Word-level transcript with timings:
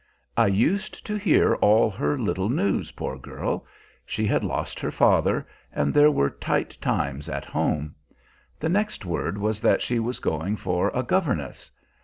I 0.35 0.47
used 0.47 1.05
to 1.05 1.15
hear 1.15 1.53
all 1.57 1.91
her 1.91 2.17
little 2.17 2.49
news, 2.49 2.89
poor 2.93 3.19
girl. 3.19 3.67
She 4.03 4.25
had 4.25 4.43
lost 4.43 4.79
her 4.79 4.89
father, 4.89 5.45
and 5.71 5.93
there 5.93 6.09
were 6.09 6.31
tight 6.31 6.75
times 6.81 7.29
at 7.29 7.45
home. 7.45 7.93
The 8.59 8.69
next 8.69 9.05
word 9.05 9.37
was 9.37 9.61
that 9.61 9.83
she 9.83 9.99
was 9.99 10.17
going 10.17 10.55
for 10.55 10.89
a 10.95 11.03
governess. 11.03 11.69